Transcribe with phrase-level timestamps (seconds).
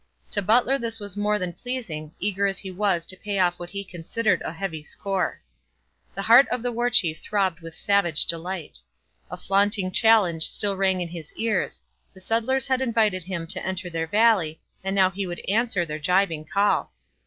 [0.31, 3.69] To Butler this was more than pleasing, eager as he was to pay off what
[3.69, 5.41] he considered a heavy score.
[6.15, 8.79] The heart of the War Chief throbbed with savage delight.
[9.29, 11.83] A flaunting challenge still rang in his ears;
[12.15, 15.99] the settlers had invited him to enter their valley, and now he would answer their
[15.99, 16.91] gibing call.